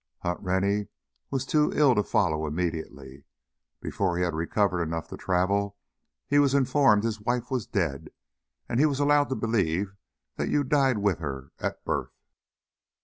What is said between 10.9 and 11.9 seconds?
with her at